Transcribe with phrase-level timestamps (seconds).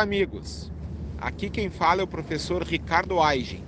[0.00, 0.72] Amigos.
[1.18, 3.62] Aqui quem fala é o professor Ricardo Aigen.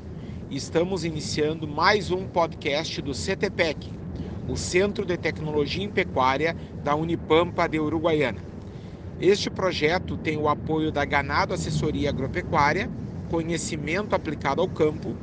[0.51, 3.93] Estamos iniciando mais um podcast do CTPEC,
[4.49, 8.39] o Centro de Tecnologia em Pecuária da Unipampa de Uruguaiana.
[9.21, 12.89] Este projeto tem o apoio da Ganado Assessoria Agropecuária,
[13.31, 15.15] Conhecimento Aplicado ao Campo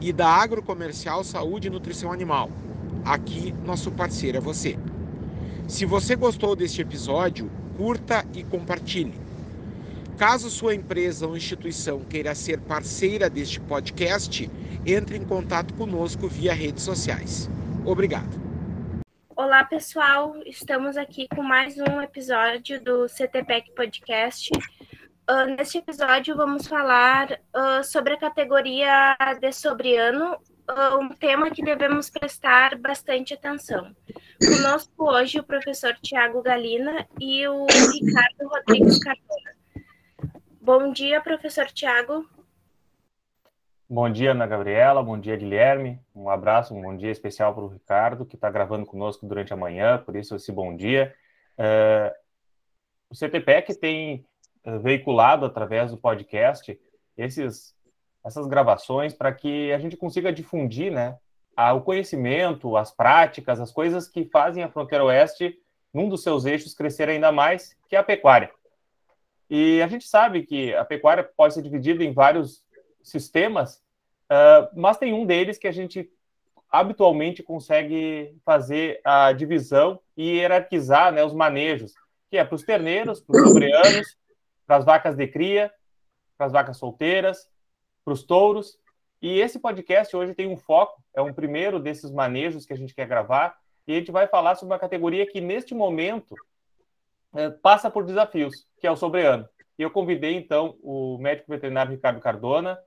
[0.00, 2.48] e da Agrocomercial Saúde e Nutrição Animal.
[3.04, 4.78] Aqui, nosso parceiro é você.
[5.68, 9.23] Se você gostou deste episódio, curta e compartilhe.
[10.18, 14.48] Caso sua empresa ou instituição queira ser parceira deste podcast,
[14.86, 17.50] entre em contato conosco via redes sociais.
[17.84, 18.44] Obrigado.
[19.34, 20.36] Olá, pessoal.
[20.46, 24.52] Estamos aqui com mais um episódio do CTPEC Podcast.
[25.28, 30.34] Uh, neste episódio, vamos falar uh, sobre a categoria de sobreano,
[30.70, 33.90] uh, um tema que devemos prestar bastante atenção.
[34.38, 39.53] Conosco hoje o professor Tiago Galina e o Ricardo Rodrigues Cardona.
[40.64, 42.26] Bom dia, professor Tiago.
[43.86, 45.02] Bom dia, Ana Gabriela.
[45.02, 46.00] Bom dia, Guilherme.
[46.14, 49.58] Um abraço, um bom dia especial para o Ricardo, que está gravando conosco durante a
[49.58, 51.14] manhã, por isso esse bom dia.
[51.58, 52.10] Uh,
[53.10, 54.26] o CTPEC tem
[54.64, 56.80] uh, veiculado através do podcast
[57.14, 57.76] esses,
[58.24, 61.18] essas gravações para que a gente consiga difundir né,
[61.54, 65.58] a, o conhecimento, as práticas, as coisas que fazem a fronteira oeste,
[65.92, 68.50] num dos seus eixos, crescer ainda mais, que é a pecuária.
[69.48, 72.64] E a gente sabe que a pecuária pode ser dividida em vários
[73.02, 73.76] sistemas,
[74.30, 76.10] uh, mas tem um deles que a gente
[76.70, 81.92] habitualmente consegue fazer a divisão e hierarquizar né, os manejos,
[82.30, 84.16] que é para os terneiros, para os sobreanos,
[84.66, 85.72] para as vacas de cria,
[86.36, 87.48] para as vacas solteiras,
[88.04, 88.76] para os touros.
[89.22, 92.94] E esse podcast hoje tem um foco, é um primeiro desses manejos que a gente
[92.94, 96.34] quer gravar, e a gente vai falar sobre uma categoria que, neste momento,
[97.62, 99.48] passa por desafios, que é o sobreano.
[99.78, 102.78] E eu convidei, então, o médico veterinário Ricardo Cardona,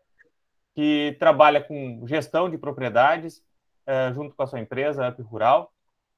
[0.74, 3.42] que trabalha com gestão de propriedades,
[3.86, 5.72] é, junto com a sua empresa, Up Rural.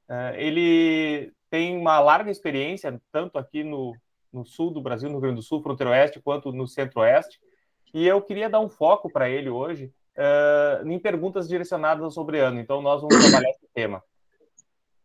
[0.07, 3.95] É, ele tem uma larga experiência, tanto aqui no,
[4.31, 7.39] no sul do Brasil, no Rio Grande do Sul, fronteiro oeste, quanto no centro-oeste.
[7.93, 9.91] E eu queria dar um foco para ele hoje
[10.85, 12.59] em perguntas direcionadas ao sobreano.
[12.59, 14.03] Então, nós vamos trabalhar esse tema.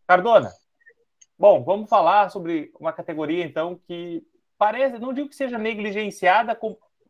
[0.07, 0.51] Cardona,
[1.39, 4.25] Bom, vamos falar sobre uma categoria, então, que
[4.57, 6.59] parece, não digo que seja negligenciada,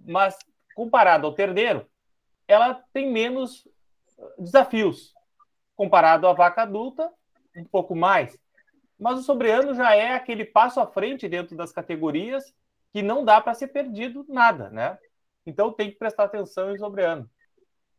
[0.00, 0.36] mas
[0.74, 1.86] comparado ao terneiro,
[2.48, 3.66] ela tem menos
[4.38, 5.12] desafios.
[5.76, 7.12] Comparado à vaca adulta,
[7.56, 8.38] um pouco mais.
[8.98, 12.54] Mas o sobreano já é aquele passo à frente dentro das categorias
[12.92, 14.96] que não dá para ser perdido nada, né?
[15.44, 17.28] Então tem que prestar atenção em sobreano.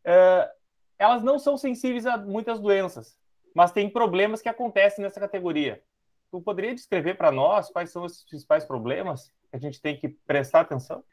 [0.03, 0.49] É,
[0.97, 3.19] elas não são sensíveis a muitas doenças,
[3.53, 5.83] mas tem problemas que acontecem nessa categoria.
[6.31, 10.09] Tu poderia descrever para nós quais são os principais problemas que a gente tem que
[10.09, 11.03] prestar atenção?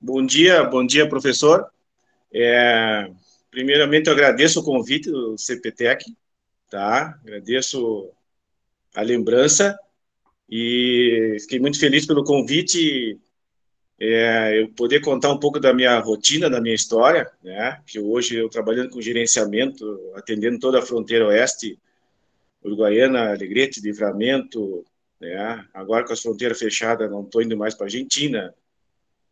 [0.00, 1.66] Bom dia, bom dia, professor.
[2.32, 3.10] É,
[3.50, 6.14] primeiramente, eu agradeço o convite do CPTEC,
[6.70, 7.18] tá?
[7.22, 8.10] Agradeço
[8.94, 9.78] a lembrança
[10.48, 13.18] e fiquei muito feliz pelo convite.
[13.98, 17.80] É, eu poder contar um pouco da minha rotina, da minha história, né?
[17.86, 21.78] Que hoje eu trabalhando com gerenciamento, atendendo toda a fronteira oeste
[22.66, 24.84] Uruguaiana, Alegrete, Livramento,
[25.20, 25.64] né?
[25.72, 28.54] agora com as fronteiras fechadas, não estou indo mais para a Argentina,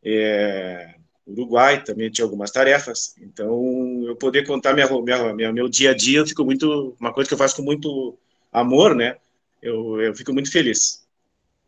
[0.02, 0.94] é,
[1.26, 5.94] Uruguai também tinha algumas tarefas, então eu poder contar minha, minha, minha, meu dia a
[5.94, 8.16] dia, eu fico muito, uma coisa que eu faço com muito
[8.52, 9.16] amor, né,
[9.60, 11.04] eu, eu fico muito feliz,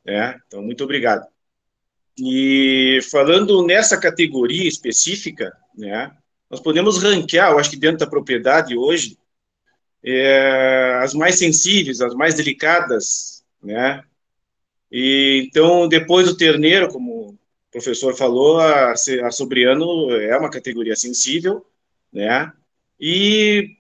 [0.04, 1.26] né, então muito obrigado.
[2.18, 6.14] E falando nessa categoria específica, né,
[6.48, 9.18] nós podemos ranquear, eu acho que dentro da propriedade hoje,
[10.06, 14.04] é, as mais sensíveis, as mais delicadas, né?
[14.90, 17.38] E, então, depois do terneiro, como o
[17.72, 21.66] professor falou, a, a sobriano é uma categoria sensível,
[22.12, 22.52] né?
[23.00, 23.76] E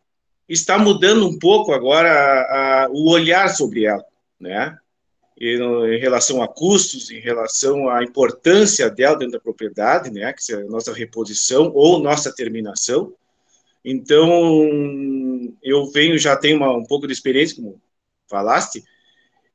[0.48, 4.04] está mudando um pouco agora a, a, o olhar sobre ela,
[4.40, 4.76] né?
[5.38, 10.32] E, no, em relação a custos, em relação à importância dela dentro da propriedade, né?
[10.32, 13.14] Que é a nossa reposição ou nossa terminação,
[13.88, 14.28] então,
[15.62, 17.80] eu venho, já tenho uma, um pouco de experiência, como
[18.28, 18.82] falaste,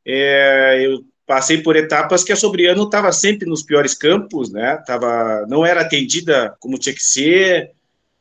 [0.06, 4.78] é, eu passei por etapas que a Sobriano estava sempre nos piores campos, né?
[4.86, 7.72] Tava, não era atendida como tinha que ser,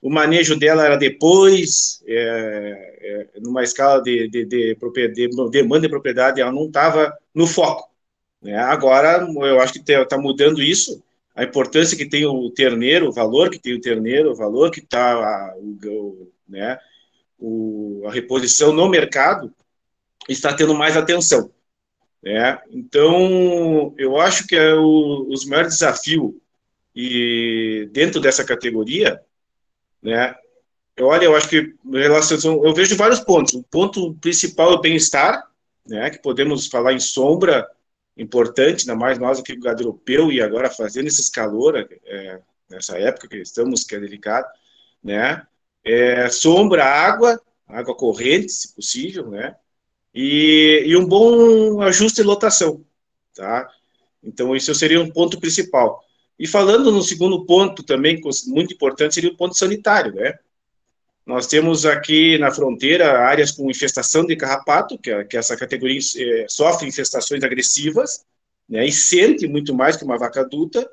[0.02, 5.88] o manejo dela era depois, é, é, numa escala de, de, de, de, demanda de
[5.88, 7.88] propriedade, ela não estava no foco.
[8.40, 8.56] Né?
[8.56, 11.02] Agora, eu acho que está mudando isso,
[11.34, 14.80] a importância que tem o terneiro, o valor que tem o terneiro, o valor que
[14.80, 15.54] está
[16.48, 16.78] né,
[17.40, 19.52] o, a reposição no mercado,
[20.28, 21.50] está tendo mais atenção.
[22.22, 22.60] Né?
[22.70, 26.34] Então, eu acho que é o, os maiores desafios
[26.94, 29.20] E dentro dessa categoria,
[30.02, 30.34] né,
[31.00, 33.54] olha, eu acho que relação, eu vejo vários pontos.
[33.54, 35.48] O ponto principal é o bem-estar,
[35.86, 37.66] né, que podemos falar em sombra,
[38.16, 42.98] importante, ainda mais nós aqui do gado europeu e agora fazendo esse calor é, nessa
[42.98, 44.46] época que estamos, que é delicado,
[45.02, 45.46] né,
[45.84, 49.54] é, sombra, água, água corrente, se possível, né,
[50.14, 52.84] e, e um bom ajuste de lotação,
[53.34, 53.68] tá?
[54.22, 56.02] Então, isso seria um ponto principal.
[56.38, 60.38] E falando no segundo ponto também, muito importante, seria o ponto sanitário, né?
[61.24, 66.00] Nós temos aqui na fronteira áreas com infestação de carrapato, que, é, que essa categoria
[66.16, 68.24] é, sofre infestações agressivas,
[68.68, 70.88] né, e sente muito mais que uma vaca adulta,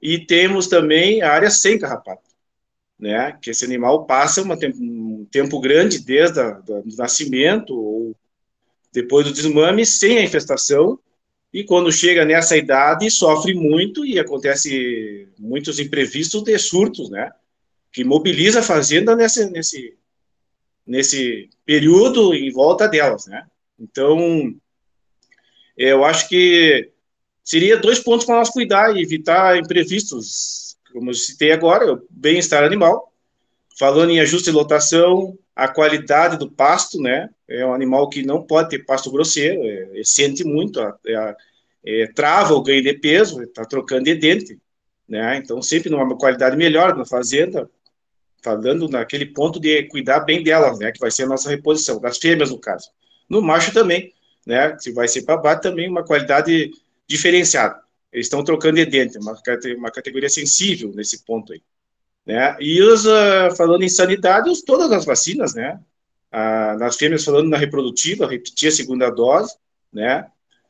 [0.00, 2.30] e temos também áreas sem carrapato,
[3.02, 8.14] né, que esse animal passa um tempo grande desde o nascimento ou
[8.92, 10.96] depois do desmame sem a infestação,
[11.52, 17.32] e quando chega nessa idade sofre muito e acontece muitos imprevistos de surtos, né?
[17.90, 19.98] Que mobiliza a fazenda nesse, nesse,
[20.86, 23.44] nesse período em volta delas, né?
[23.80, 24.54] Então,
[25.76, 26.92] eu acho que
[27.42, 30.61] seria dois pontos para nós cuidar e evitar imprevistos,
[30.92, 33.12] como eu citei agora, o bem-estar animal,
[33.78, 37.28] falando em ajuste de lotação, a qualidade do pasto, né?
[37.48, 41.36] É um animal que não pode ter pasto grosseiro, é, é sente muito, é,
[41.84, 44.58] é, trava o ganho de peso, está trocando de dente,
[45.08, 45.36] né?
[45.36, 47.68] Então, sempre numa qualidade melhor na fazenda,
[48.42, 50.90] falando tá naquele ponto de cuidar bem delas, né?
[50.92, 52.88] Que vai ser a nossa reposição, das fêmeas, no caso.
[53.28, 54.12] No macho também,
[54.46, 54.76] né?
[54.78, 56.70] Se vai ser para também uma qualidade
[57.06, 57.81] diferenciada.
[58.12, 59.40] Eles estão trocando de dente, uma,
[59.76, 61.62] uma categoria sensível nesse ponto aí.
[62.26, 62.56] Né?
[62.60, 65.80] E os, uh, falando em sanidade, os, todas as vacinas, né?
[66.32, 69.54] Uh, nas fêmeas, falando na reprodutiva, repetir a segunda dose,
[69.92, 70.26] né?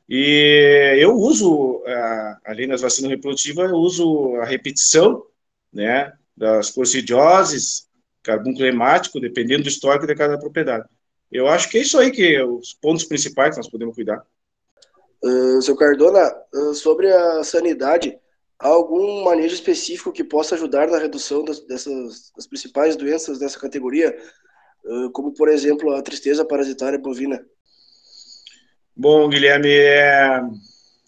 [0.09, 5.25] E eu uso, uh, além das vacinas reprodutivas, eu uso a repetição,
[5.73, 6.12] né?
[6.37, 7.87] Das coccidioses,
[8.23, 10.89] carbúnculo hemático, dependendo do histórico de cada propriedade.
[11.31, 14.25] Eu acho que é isso aí que é os pontos principais que nós podemos cuidar.
[15.23, 18.19] Uh, seu Cardona, uh, sobre a sanidade,
[18.63, 23.59] Há algum manejo específico que possa ajudar na redução das, dessas das principais doenças dessa
[23.59, 24.17] categoria,
[25.13, 27.45] como, por exemplo, a tristeza parasitária bovina?
[28.95, 30.41] Bom, Guilherme, é...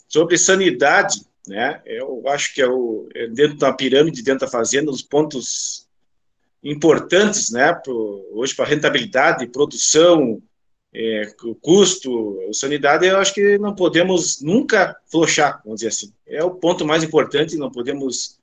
[0.09, 4.91] sobre sanidade, né, eu acho que é, o, é dentro da pirâmide, dentro da fazenda,
[4.91, 5.87] os pontos
[6.61, 10.43] importantes, né, pro, hoje para rentabilidade, produção,
[10.95, 16.13] é, custo, a sanidade, eu acho que não podemos nunca flochar, vamos dizer assim.
[16.25, 18.39] É o ponto mais importante, não podemos,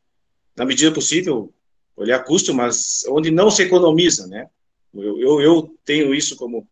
[0.56, 1.54] na medida possível,
[1.96, 4.48] olhar custo, mas onde não se economiza, né?
[4.94, 6.68] Eu, eu, eu tenho isso como,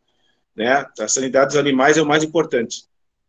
[0.54, 2.84] né, a sanidade dos animais é o mais importante.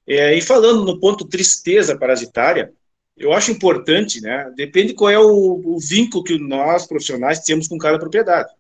[0.05, 2.73] É, e falando no ponto tristeza parasitária,
[3.17, 7.79] eu acho importante, né, depende qual é o, o vínculo que nós, profissionais, temos com
[7.79, 8.50] cada propriedade.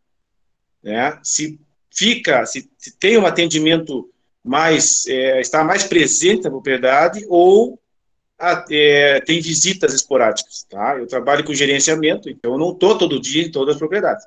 [0.80, 1.18] Né?
[1.24, 1.58] Se
[1.90, 4.10] fica, se, se tem um atendimento
[4.44, 7.78] mais, é, está mais presente na propriedade ou
[8.38, 10.96] a, é, tem visitas esporádicas, tá?
[10.98, 14.24] Eu trabalho com gerenciamento, então eu não estou todo dia em todas as propriedades.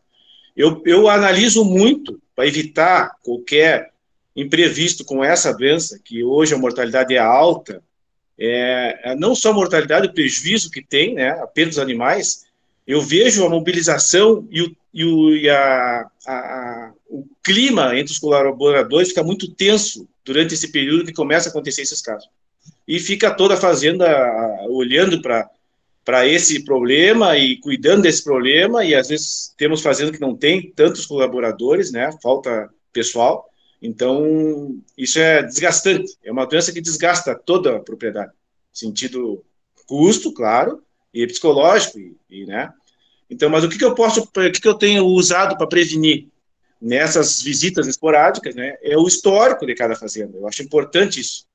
[0.55, 3.91] Eu, eu analiso muito para evitar qualquer
[4.36, 7.82] imprevisto com essa doença, que hoje a mortalidade é alta,
[8.38, 12.46] é, é não só a mortalidade, o prejuízo que tem, né, a perda dos animais,
[12.85, 18.19] eu vejo a mobilização e o, e o, e a, a, o clima entre os
[18.19, 22.29] colaboradores fica muito tenso durante esse período que começa a acontecer esses casos.
[22.87, 24.07] E fica toda a fazenda
[24.69, 30.35] olhando para esse problema e cuidando desse problema, e às vezes temos fazenda que não
[30.35, 33.49] tem tantos colaboradores, né, falta pessoal,
[33.81, 38.31] então isso é desgastante, é uma doença que desgasta toda a propriedade,
[38.71, 39.43] sentido
[39.85, 40.81] custo, claro,
[41.13, 42.74] e psicológico, e, e né,
[43.29, 46.27] então, mas o que, que eu posso, o que, que eu tenho usado para prevenir
[46.82, 50.38] nessas visitas esporádicas, né, é o histórico de cada fazenda.
[50.38, 51.46] Eu acho importante isso.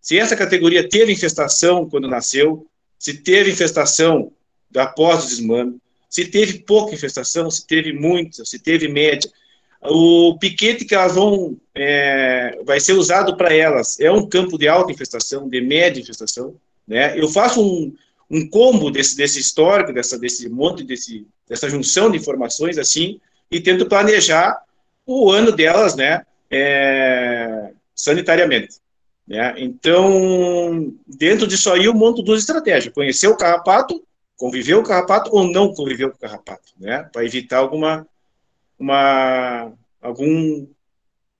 [0.00, 2.66] Se essa categoria teve infestação quando nasceu,
[2.98, 4.30] se teve infestação
[4.76, 5.78] após o desmame,
[6.08, 9.30] se teve pouca infestação, se teve muita, se teve média,
[9.82, 14.66] o piquete que elas vão é, vai ser usado para elas é um campo de
[14.66, 17.18] alta infestação, de média infestação, né?
[17.18, 17.94] Eu faço um,
[18.30, 23.20] um combo desse, desse histórico, dessa, desse monte, desse, dessa junção de informações, assim,
[23.50, 24.60] e tento planejar
[25.06, 28.76] o ano delas, né, é, sanitariamente.
[29.26, 29.54] Né?
[29.58, 34.02] Então, dentro disso aí, eu monto duas estratégias: conhecer o carrapato,
[34.36, 37.08] conviver com o carrapato ou não conviver com o carrapato, né?
[37.12, 38.06] Para evitar alguma
[38.78, 40.66] uma, algum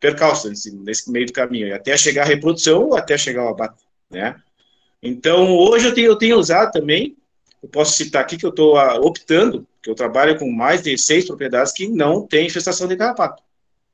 [0.00, 3.82] percalço nesse, nesse meio do caminho, até chegar à reprodução ou até chegar ao abate,
[4.10, 4.36] né?
[5.02, 7.16] Então, hoje eu tenho, eu tenho usado também
[7.62, 10.96] eu posso citar aqui que eu estou ah, optando, que eu trabalho com mais de
[10.96, 13.42] seis propriedades que não têm infestação de carrapato.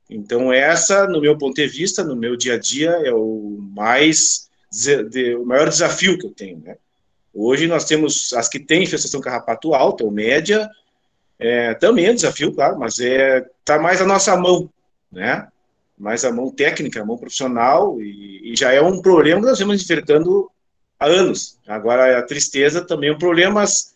[0.09, 4.49] Então, essa, no meu ponto de vista, no meu dia a dia, é o mais
[4.71, 6.59] de, o maior desafio que eu tenho.
[6.59, 6.77] Né?
[7.33, 10.69] Hoje nós temos as que têm infestação carrapato alta ou média,
[11.39, 14.69] é, também é um desafio, claro, mas é tá mais a nossa mão,
[15.11, 15.47] né?
[15.97, 19.57] Mais a mão técnica, a mão profissional, e, e já é um problema que nós
[19.57, 20.49] estamos enfrentando
[21.05, 21.57] há anos.
[21.67, 23.95] Agora, a tristeza também é um problema, mas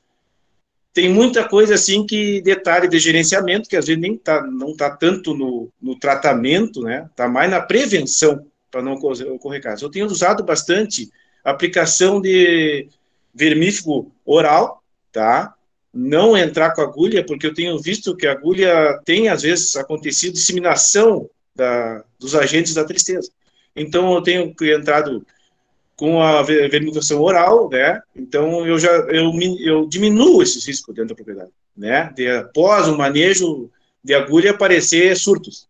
[0.93, 4.89] tem muita coisa assim que detalhe de gerenciamento que às vezes nem tá, não está
[4.89, 7.07] tanto no, no tratamento, né?
[7.09, 9.81] Está mais na prevenção para não ocorrer casos.
[9.81, 11.09] Eu tenho usado bastante
[11.43, 12.87] aplicação de
[13.33, 15.53] vermífugo oral, tá?
[15.93, 20.33] Não entrar com agulha, porque eu tenho visto que a agulha tem às vezes acontecido
[20.33, 23.31] disseminação da, dos agentes da tristeza.
[23.75, 25.25] Então eu tenho entrado
[25.99, 28.01] com a vermifugação oral, né?
[28.15, 32.09] Então eu já eu, eu diminuo esses riscos dentro da propriedade, né?
[32.15, 33.69] De, após o manejo
[34.01, 35.67] de agulha aparecer surtos,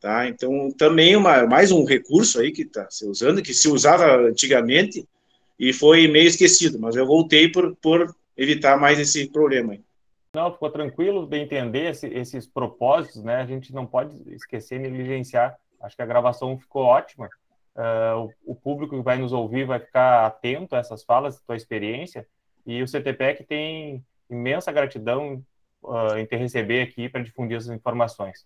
[0.00, 0.26] tá?
[0.26, 5.06] Então também uma, mais um recurso aí que está se usando, que se usava antigamente
[5.60, 9.80] e foi meio esquecido, mas eu voltei por, por evitar mais esse problema aí.
[10.34, 13.36] Não, ficou tranquilo de entender esse, esses propósitos, né?
[13.36, 15.58] A gente não pode esquecer negligenciar.
[15.82, 17.28] Acho que a gravação ficou ótima
[17.78, 21.46] Uh, o, o, público que vai nos ouvir vai ficar atento a essas falas, a
[21.46, 22.26] tua experiência,
[22.66, 25.44] e o CTPEC tem imensa gratidão
[25.84, 28.44] uh, em te receber aqui para difundir essas informações.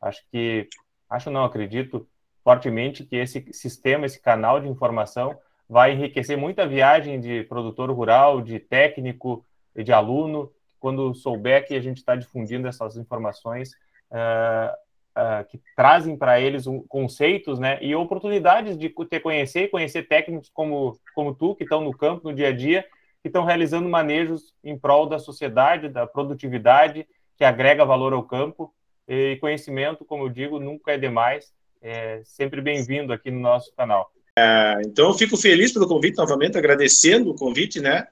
[0.00, 0.68] Acho que,
[1.08, 2.08] acho não, acredito
[2.42, 8.42] fortemente que esse sistema, esse canal de informação vai enriquecer muita viagem de produtor rural,
[8.42, 9.46] de técnico
[9.76, 13.70] e de aluno, quando souber que a gente está difundindo essas informações,
[14.10, 14.76] uh,
[15.16, 20.50] uh, que trazem para eles um, conceitos né, e oportunidades de ter conhecer conhecer técnicos
[20.52, 22.84] como, como tu, que estão no campo, no dia a dia,
[23.22, 28.72] que estão realizando manejos em prol da sociedade, da produtividade, que agrega valor ao campo.
[29.06, 31.52] E conhecimento, como eu digo, nunca é demais.
[31.80, 34.12] É sempre bem-vindo aqui no nosso canal.
[34.36, 38.06] É, então, eu fico feliz pelo convite, novamente, agradecendo o convite, né?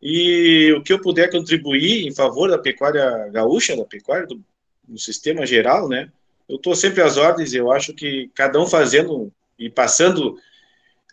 [0.00, 4.42] E o que eu puder contribuir em favor da pecuária gaúcha, da pecuária do,
[4.88, 6.10] no sistema geral, né?
[6.48, 10.38] Eu estou sempre às ordens, eu acho que cada um fazendo e passando,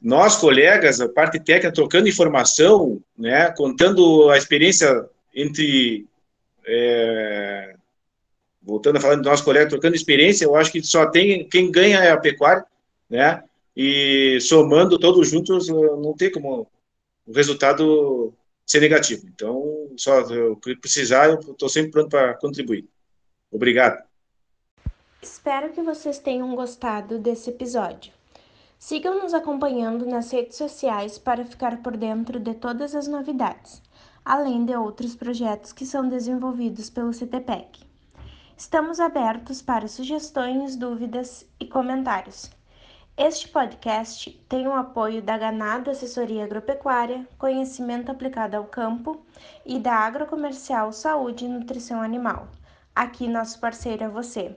[0.01, 3.51] nós colegas, a parte técnica, trocando informação, né?
[3.51, 6.05] Contando a experiência entre.
[6.65, 7.75] É,
[8.61, 11.99] voltando a falar de nós colegas, trocando experiência, eu acho que só tem quem ganha
[11.99, 12.63] é a pecuária,
[13.09, 13.43] né?
[13.75, 16.67] E somando todos juntos, não tem como
[17.25, 18.33] o resultado
[18.65, 19.25] ser negativo.
[19.33, 22.85] Então, só eu precisar, eu estou sempre pronto para contribuir.
[23.51, 24.03] Obrigado.
[25.21, 28.13] Espero que vocês tenham gostado desse episódio.
[28.79, 33.83] Sigam nos acompanhando nas redes sociais para ficar por dentro de todas as novidades,
[34.25, 37.85] além de outros projetos que são desenvolvidos pelo CTPEC.
[38.57, 42.49] Estamos abertos para sugestões, dúvidas e comentários.
[43.17, 49.23] Este podcast tem o apoio da Ganado Assessoria Agropecuária, Conhecimento Aplicado ao Campo
[49.65, 52.47] e da Agrocomercial Saúde e Nutrição Animal.
[52.95, 54.55] Aqui, nosso parceiro é você.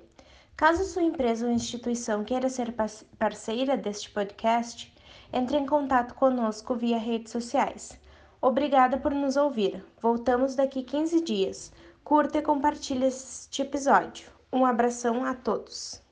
[0.56, 2.74] Caso sua empresa ou instituição queira ser
[3.18, 4.94] parceira deste podcast,
[5.32, 7.98] entre em contato conosco via redes sociais.
[8.40, 9.84] Obrigada por nos ouvir.
[10.00, 11.72] Voltamos daqui 15 dias.
[12.04, 14.28] Curta e compartilhe este episódio.
[14.52, 16.02] Um abração a todos.